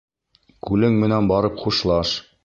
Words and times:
—Күлең 0.69 0.97
менән 1.03 1.29
барып 1.33 1.61
хушлаш! 1.65 2.15